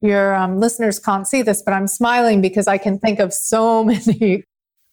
[0.00, 3.84] your um, listeners can't see this, but I'm smiling because I can think of so
[3.84, 4.44] many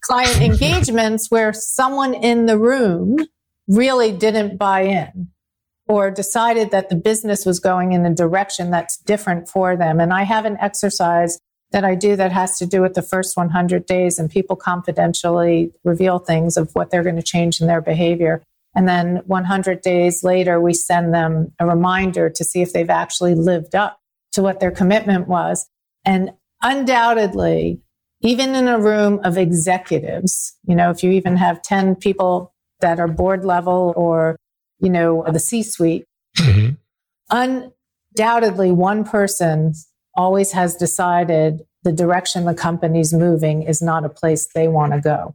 [0.04, 3.18] client engagements where someone in the room
[3.68, 5.30] really didn't buy in
[5.88, 10.00] or decided that the business was going in a direction that's different for them.
[10.00, 11.38] And I have an exercise
[11.72, 15.74] that I do that has to do with the first 100 days and people confidentially
[15.84, 18.44] reveal things of what they're going to change in their behavior.
[18.76, 23.36] And then 100 days later, we send them a reminder to see if they've actually
[23.36, 24.00] lived up
[24.34, 25.68] to what their commitment was.
[26.06, 27.82] And undoubtedly,
[28.22, 33.00] even in a room of executives, you know, if you even have 10 people that
[33.00, 34.38] are board level or,
[34.84, 36.06] you know, the C suite,
[36.38, 36.74] mm-hmm.
[37.32, 39.74] undoubtedly one person
[40.16, 45.00] always has decided the direction the company's moving is not a place they want to
[45.00, 45.34] go.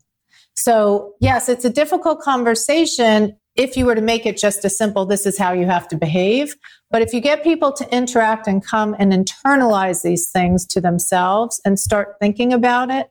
[0.54, 5.04] So, yes, it's a difficult conversation if you were to make it just a simple,
[5.04, 6.54] this is how you have to behave.
[6.90, 11.60] But if you get people to interact and come and internalize these things to themselves
[11.64, 13.10] and start thinking about it,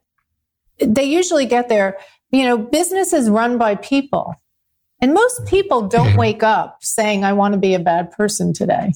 [0.79, 1.97] they usually get there.
[2.31, 4.35] You know, business is run by people.
[5.01, 8.93] And most people don't wake up saying, I want to be a bad person today.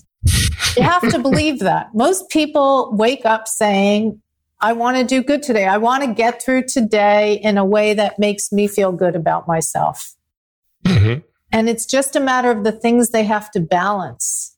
[0.75, 1.93] you have to believe that.
[1.93, 4.21] Most people wake up saying,
[4.59, 5.65] I want to do good today.
[5.65, 9.47] I want to get through today in a way that makes me feel good about
[9.47, 10.15] myself.
[10.85, 11.21] Mm-hmm.
[11.51, 14.55] And it's just a matter of the things they have to balance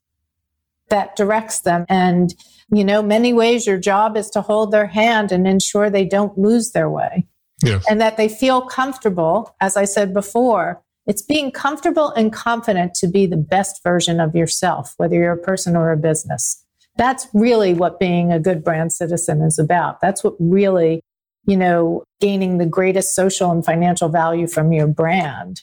[0.90, 1.86] that directs them.
[1.88, 2.34] And,
[2.70, 6.36] you know, many ways your job is to hold their hand and ensure they don't
[6.38, 7.26] lose their way.
[7.62, 7.84] Yes.
[7.88, 13.06] And that they feel comfortable, as I said before, it's being comfortable and confident to
[13.06, 16.64] be the best version of yourself, whether you're a person or a business.
[16.96, 20.00] That's really what being a good brand citizen is about.
[20.00, 21.02] That's what really,
[21.46, 25.62] you know, gaining the greatest social and financial value from your brand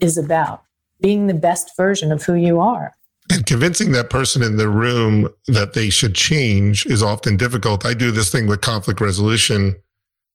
[0.00, 0.62] is about
[1.00, 2.92] being the best version of who you are.
[3.30, 7.86] And convincing that person in the room that they should change is often difficult.
[7.86, 9.76] I do this thing with conflict resolution.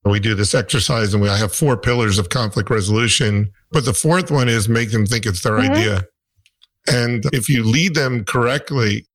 [0.10, 3.94] We do this exercise and we, I have four pillars of conflict resolution, but the
[3.94, 5.72] fourth one is make them think it's their mm-hmm.
[5.72, 6.06] idea.
[6.88, 9.06] And if you lead them correctly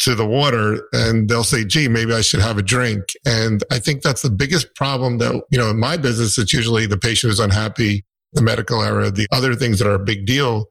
[0.00, 3.04] to the water and they'll say, gee, maybe I should have a drink.
[3.26, 6.86] And I think that's the biggest problem that, you know, in my business, it's usually
[6.86, 10.66] the patient is unhappy, the medical error, the other things that are a big deal.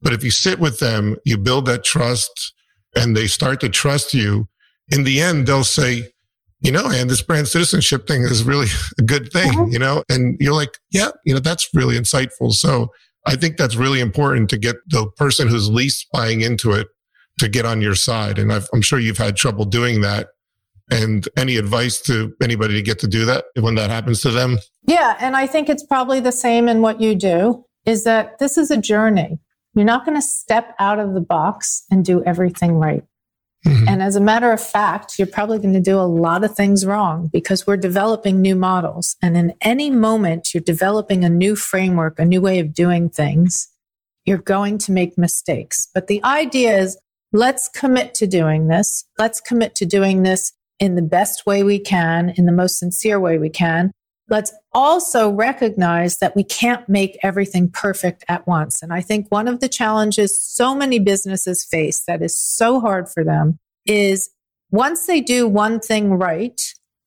[0.00, 2.54] But if you sit with them, you build that trust
[2.96, 4.48] and they start to trust you.
[4.88, 6.08] In the end, they'll say,
[6.62, 9.72] you know, and this brand citizenship thing is really a good thing, mm-hmm.
[9.72, 12.52] you know, and you're like, yeah, you know, that's really insightful.
[12.52, 12.88] So
[13.26, 16.88] I think that's really important to get the person who's least buying into it
[17.38, 18.38] to get on your side.
[18.38, 20.28] And i am sure you've had trouble doing that.
[20.90, 24.58] And any advice to anybody to get to do that when that happens to them?
[24.86, 25.16] Yeah.
[25.20, 28.70] And I think it's probably the same in what you do is that this is
[28.70, 29.38] a journey.
[29.74, 33.02] You're not going to step out of the box and do everything right.
[33.66, 33.88] Mm-hmm.
[33.88, 36.84] And as a matter of fact, you're probably going to do a lot of things
[36.84, 39.16] wrong because we're developing new models.
[39.22, 43.68] And in any moment, you're developing a new framework, a new way of doing things.
[44.24, 45.88] You're going to make mistakes.
[45.94, 46.98] But the idea is
[47.32, 49.04] let's commit to doing this.
[49.18, 53.20] Let's commit to doing this in the best way we can, in the most sincere
[53.20, 53.92] way we can.
[54.28, 58.82] Let's also recognize that we can't make everything perfect at once.
[58.82, 63.08] And I think one of the challenges so many businesses face that is so hard
[63.08, 64.30] for them is
[64.70, 66.60] once they do one thing right,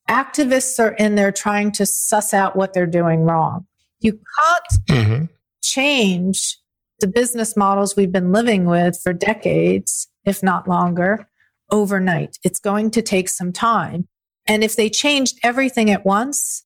[0.09, 3.65] activists are in there trying to suss out what they're doing wrong.
[4.01, 5.25] You can't mm-hmm.
[5.63, 6.57] change
[6.99, 11.27] the business models we've been living with for decades, if not longer,
[11.71, 12.37] overnight.
[12.43, 14.07] It's going to take some time.
[14.47, 16.63] And if they changed everything at once,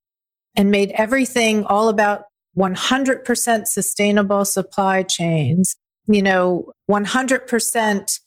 [0.55, 2.23] and made everything all about
[2.57, 5.75] 100% sustainable supply chains,
[6.07, 8.19] you know, 100%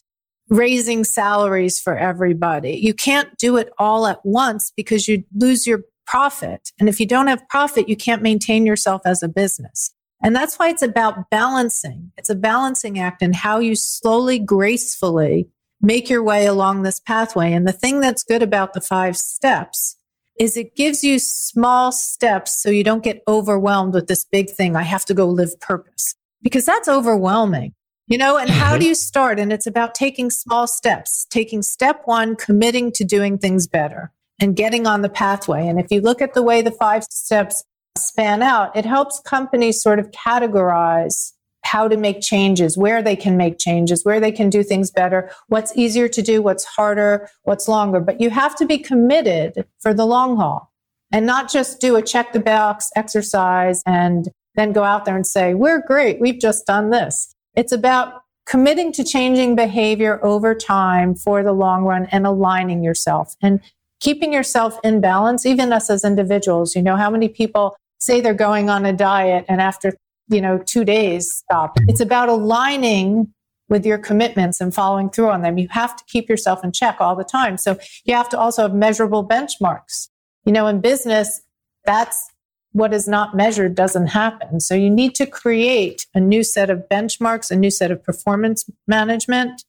[0.48, 2.72] raising salaries for everybody.
[2.72, 6.72] You can't do it all at once because you lose your profit.
[6.78, 9.92] And if you don't have profit, you can't maintain yourself as a business.
[10.22, 12.12] And that's why it's about balancing.
[12.16, 15.48] It's a balancing act in how you slowly, gracefully
[15.80, 17.52] make your way along this pathway.
[17.52, 19.96] And the thing that's good about the five steps
[20.42, 24.74] is it gives you small steps so you don't get overwhelmed with this big thing.
[24.74, 27.74] I have to go live purpose because that's overwhelming,
[28.08, 28.88] you know, and how do mm-hmm.
[28.88, 29.38] you start?
[29.38, 34.56] And it's about taking small steps, taking step one, committing to doing things better and
[34.56, 35.68] getting on the pathway.
[35.68, 37.62] And if you look at the way the five steps
[37.96, 41.34] span out, it helps companies sort of categorize
[41.72, 45.30] how to make changes, where they can make changes, where they can do things better,
[45.48, 47.98] what's easier to do, what's harder, what's longer.
[47.98, 50.70] But you have to be committed for the long haul
[51.12, 55.26] and not just do a check the box exercise and then go out there and
[55.26, 56.20] say, we're great.
[56.20, 57.34] We've just done this.
[57.56, 63.34] It's about committing to changing behavior over time for the long run and aligning yourself
[63.40, 63.60] and
[63.98, 66.76] keeping yourself in balance, even us as individuals.
[66.76, 69.94] You know, how many people say they're going on a diet and after
[70.28, 71.76] you know, two days stop.
[71.88, 73.32] It's about aligning
[73.68, 75.58] with your commitments and following through on them.
[75.58, 77.56] You have to keep yourself in check all the time.
[77.56, 80.08] So you have to also have measurable benchmarks.
[80.44, 81.40] You know, in business,
[81.84, 82.30] that's
[82.72, 84.60] what is not measured doesn't happen.
[84.60, 88.68] So you need to create a new set of benchmarks, a new set of performance
[88.86, 89.64] management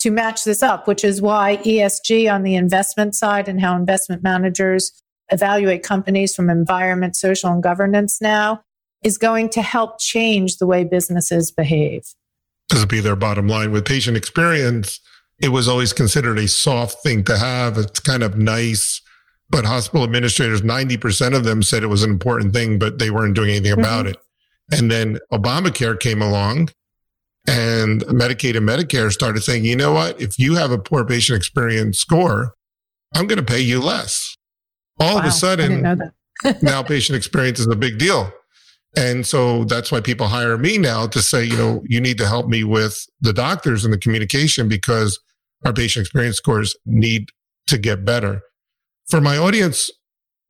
[0.00, 4.22] to match this up, which is why ESG on the investment side and how investment
[4.22, 4.92] managers
[5.30, 8.62] evaluate companies from environment, social, and governance now
[9.02, 12.02] is going to help change the way businesses behave.
[12.68, 13.72] This would be their bottom line.
[13.72, 15.00] With patient experience,
[15.38, 17.78] it was always considered a soft thing to have.
[17.78, 19.00] It's kind of nice.
[19.48, 23.34] But hospital administrators, 90% of them said it was an important thing, but they weren't
[23.34, 24.14] doing anything about mm-hmm.
[24.14, 24.78] it.
[24.78, 26.70] And then Obamacare came along
[27.46, 30.20] and Medicaid and Medicare started saying, you know what?
[30.20, 32.54] If you have a poor patient experience score,
[33.14, 34.36] I'm going to pay you less.
[34.98, 36.10] All wow, of a sudden,
[36.62, 38.32] now patient experience is a big deal.
[38.96, 42.26] And so that's why people hire me now to say, you know, you need to
[42.26, 45.20] help me with the doctors and the communication because
[45.66, 47.28] our patient experience scores need
[47.66, 48.40] to get better.
[49.08, 49.90] For my audience,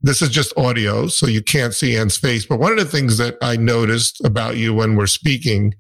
[0.01, 2.47] this is just audio, so you can't see Anne's face.
[2.47, 5.75] But one of the things that I noticed about you when we're speaking,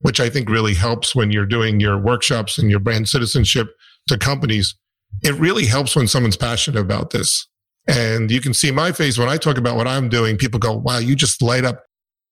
[0.00, 3.68] which I think really helps when you're doing your workshops and your brand citizenship
[4.08, 4.74] to companies,
[5.22, 7.46] it really helps when someone's passionate about this.
[7.86, 10.36] And you can see my face when I talk about what I'm doing.
[10.36, 11.82] People go, wow, you just light up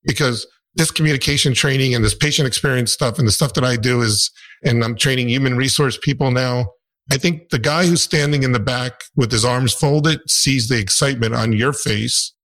[0.08, 4.00] because this communication training and this patient experience stuff and the stuff that I do
[4.00, 4.30] is,
[4.64, 6.66] and I'm training human resource people now.
[7.12, 10.78] I think the guy who's standing in the back with his arms folded sees the
[10.78, 12.34] excitement on your face.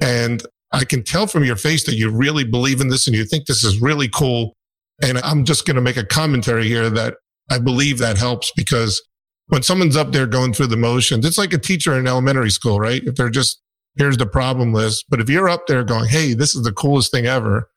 [0.00, 0.42] And
[0.72, 3.46] I can tell from your face that you really believe in this and you think
[3.46, 4.54] this is really cool.
[5.02, 7.14] And I'm just going to make a commentary here that
[7.50, 9.02] I believe that helps because
[9.48, 12.80] when someone's up there going through the motions, it's like a teacher in elementary school,
[12.80, 13.02] right?
[13.04, 13.61] If they're just
[13.96, 15.06] here's the problem list.
[15.08, 17.68] But if you're up there going, Hey, this is the coolest thing ever,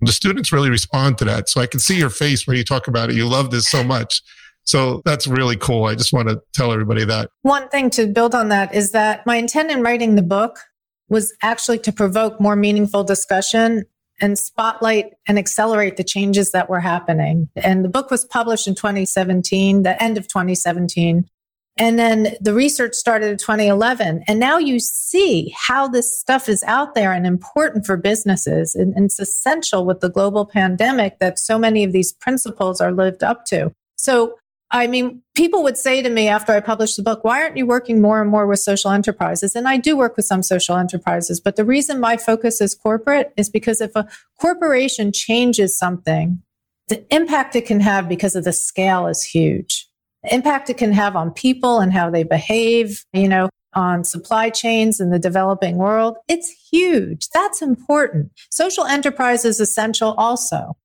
[0.00, 1.48] the students really respond to that.
[1.48, 3.16] So I can see your face when you talk about it.
[3.16, 4.22] You love this so much.
[4.64, 5.84] So that's really cool.
[5.84, 7.30] I just want to tell everybody that.
[7.42, 10.58] One thing to build on that is that my intent in writing the book
[11.08, 13.84] was actually to provoke more meaningful discussion
[14.20, 17.48] and spotlight and accelerate the changes that were happening.
[17.56, 21.28] And the book was published in 2017, the end of 2017.
[21.76, 24.24] And then the research started in 2011.
[24.28, 28.76] And now you see how this stuff is out there and important for businesses.
[28.76, 32.92] And, and, it's essential with the global pandemic that so many of these principles are
[32.92, 33.72] lived up to.
[33.96, 34.36] So,
[34.70, 37.66] I mean, people would say to me after I published the book, why aren't you
[37.66, 39.54] working more and more with social enterprises?
[39.54, 43.32] And I do work with some social enterprises, but the reason my focus is corporate
[43.36, 44.08] is because if a
[44.40, 46.40] corporation changes something,
[46.88, 49.88] the impact it can have because of the scale is huge
[50.30, 55.00] impact it can have on people and how they behave, you know, on supply chains
[55.00, 56.16] in the developing world.
[56.28, 57.28] It's huge.
[57.30, 58.32] That's important.
[58.50, 60.76] Social enterprise is essential also.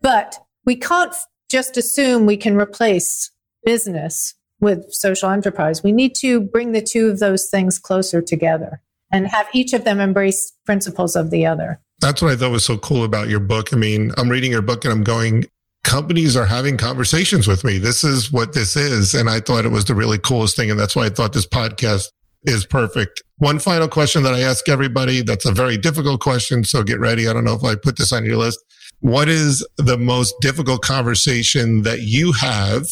[0.00, 1.14] But we can't
[1.50, 3.30] just assume we can replace
[3.64, 5.82] business with social enterprise.
[5.82, 8.80] We need to bring the two of those things closer together
[9.12, 11.80] and have each of them embrace principles of the other.
[12.00, 13.72] That's what I thought was so cool about your book.
[13.72, 15.46] I mean, I'm reading your book and I'm going,
[15.84, 17.78] companies are having conversations with me.
[17.78, 19.14] This is what this is.
[19.14, 20.70] And I thought it was the really coolest thing.
[20.70, 22.10] And that's why I thought this podcast
[22.44, 23.22] is perfect.
[23.38, 25.22] One final question that I ask everybody.
[25.22, 26.64] That's a very difficult question.
[26.64, 27.28] So get ready.
[27.28, 28.58] I don't know if I put this on your list.
[29.00, 32.86] What is the most difficult conversation that you have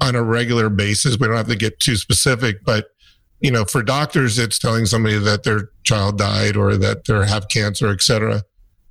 [0.00, 1.18] on a regular basis?
[1.18, 2.86] We don't have to get too specific, but
[3.40, 7.48] you know, for doctors, it's telling somebody that their child died or that they have
[7.48, 8.42] cancer, et cetera.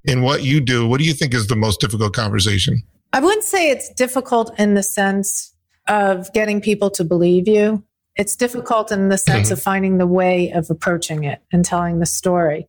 [0.05, 2.83] In what you do, what do you think is the most difficult conversation?
[3.13, 5.53] I wouldn't say it's difficult in the sense
[5.87, 7.83] of getting people to believe you.
[8.15, 9.53] It's difficult in the sense mm-hmm.
[9.53, 12.67] of finding the way of approaching it and telling the story.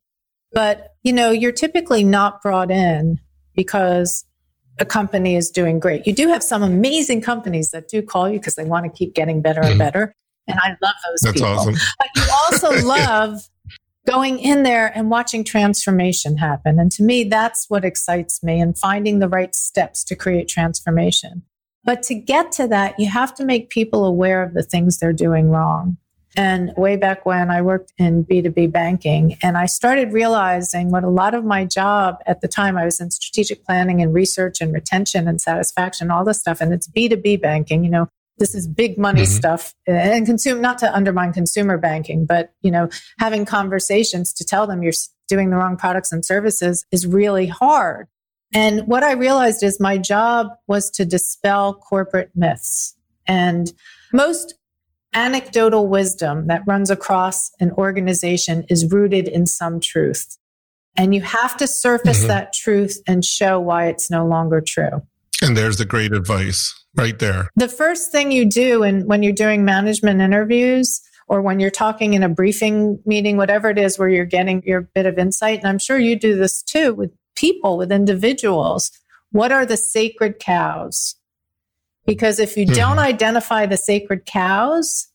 [0.52, 3.20] But, you know, you're typically not brought in
[3.54, 4.24] because
[4.78, 6.06] a company is doing great.
[6.06, 9.14] You do have some amazing companies that do call you because they want to keep
[9.14, 9.78] getting better and mm-hmm.
[9.78, 10.14] better.
[10.46, 11.48] And I love those That's people.
[11.48, 11.74] awesome.
[11.98, 13.40] But you also love
[14.06, 16.78] going in there and watching transformation happen.
[16.78, 21.42] And to me, that's what excites me and finding the right steps to create transformation.
[21.84, 25.12] But to get to that, you have to make people aware of the things they're
[25.12, 25.98] doing wrong.
[26.36, 31.08] And way back when I worked in B2B banking and I started realizing what a
[31.08, 34.72] lot of my job at the time, I was in strategic planning and research and
[34.72, 36.60] retention and satisfaction, all this stuff.
[36.60, 38.08] And it's B2B banking, you know,
[38.38, 39.30] this is big money mm-hmm.
[39.30, 44.66] stuff and consume not to undermine consumer banking but you know having conversations to tell
[44.66, 44.92] them you're
[45.28, 48.08] doing the wrong products and services is really hard
[48.52, 53.72] and what i realized is my job was to dispel corporate myths and
[54.12, 54.54] most
[55.14, 60.38] anecdotal wisdom that runs across an organization is rooted in some truth
[60.96, 62.28] and you have to surface mm-hmm.
[62.28, 65.02] that truth and show why it's no longer true
[65.42, 67.48] and there's the great advice right there.
[67.56, 72.14] The first thing you do and when you're doing management interviews or when you're talking
[72.14, 75.68] in a briefing meeting, whatever it is where you're getting your bit of insight, and
[75.68, 78.90] I'm sure you do this too with people, with individuals.
[79.32, 81.16] What are the sacred cows?
[82.06, 82.74] Because if you mm-hmm.
[82.74, 85.08] don't identify the sacred cows,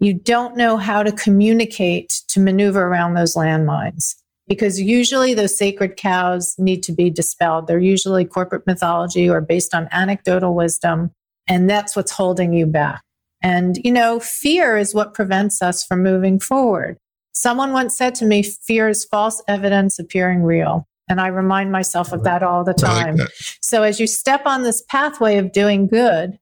[0.00, 4.16] you don't know how to communicate to maneuver around those landmines
[4.46, 7.66] because usually those sacred cows need to be dispelled.
[7.66, 11.10] They're usually corporate mythology or based on anecdotal wisdom.
[11.46, 13.02] And that's what's holding you back.
[13.42, 16.96] And, you know, fear is what prevents us from moving forward.
[17.32, 20.86] Someone once said to me, fear is false evidence appearing real.
[21.08, 23.16] And I remind myself of that all the time.
[23.16, 23.28] Like
[23.60, 26.38] so as you step on this pathway of doing good,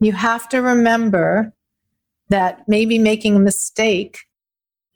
[0.00, 1.52] you have to remember
[2.28, 4.20] that maybe making a mistake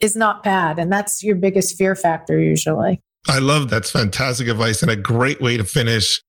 [0.03, 0.79] is not bad.
[0.79, 3.01] And that's your biggest fear factor usually.
[3.29, 6.21] I love that's fantastic advice and a great way to finish.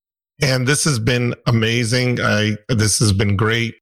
[0.41, 2.21] And this has been amazing.
[2.21, 3.76] I this has been great.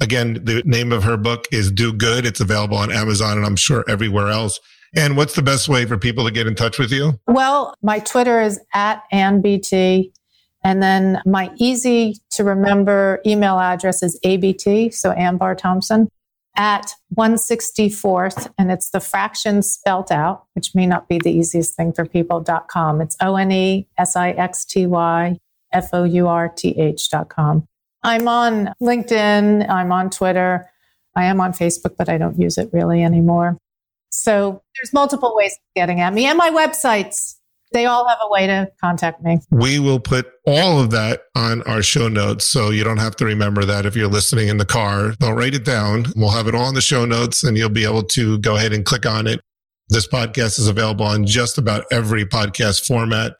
[0.00, 2.26] Again, the name of her book is Do Good.
[2.26, 4.60] It's available on Amazon and I'm sure everywhere else.
[4.96, 7.20] And what's the best way for people to get in touch with you?
[7.26, 10.12] Well, my Twitter is at AnneBT.
[10.64, 16.08] And then my easy to remember email address is ABT, so Anne Bahr Thompson
[16.56, 21.92] at 164th, and it's the fraction spelt out, which may not be the easiest thing
[21.92, 23.00] for people.com.
[23.00, 25.38] It's O N E S I X T Y
[25.72, 27.66] F O U R T H.com.
[28.02, 30.70] I'm on LinkedIn, I'm on Twitter,
[31.16, 33.58] I am on Facebook, but I don't use it really anymore.
[34.10, 37.37] So there's multiple ways of getting at me and my websites
[37.72, 39.38] they all have a way to contact me.
[39.50, 42.46] We will put all of that on our show notes.
[42.46, 45.12] So you don't have to remember that if you're listening in the car.
[45.18, 46.06] Don't write it down.
[46.16, 48.72] We'll have it all in the show notes and you'll be able to go ahead
[48.72, 49.40] and click on it.
[49.88, 53.36] This podcast is available on just about every podcast format.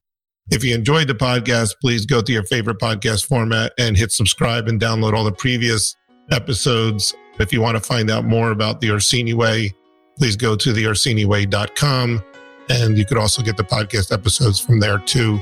[0.51, 4.67] If you enjoyed the podcast, please go to your favorite podcast format and hit subscribe
[4.67, 5.95] and download all the previous
[6.31, 7.13] episodes.
[7.39, 9.73] If you want to find out more about the Orsini Way,
[10.17, 12.23] please go to theorsiniway.com
[12.69, 15.41] and you could also get the podcast episodes from there too.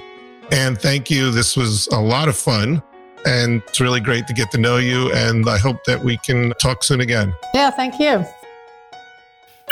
[0.51, 1.31] And thank you.
[1.31, 2.81] This was a lot of fun.
[3.25, 5.11] And it's really great to get to know you.
[5.11, 7.33] And I hope that we can talk soon again.
[7.53, 8.23] Yeah, thank you.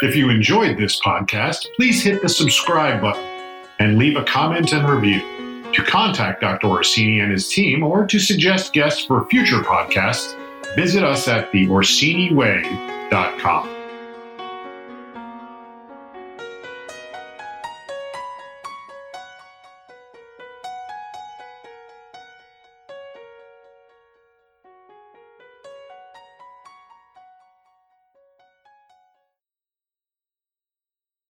[0.02, 3.24] If you enjoyed this podcast, please hit the subscribe button
[3.80, 5.22] and leave a comment and review.
[5.72, 6.68] To contact Dr.
[6.68, 10.36] Orsini and his team or to suggest guests for future podcasts,
[10.76, 13.75] visit us at theorsiniway.com.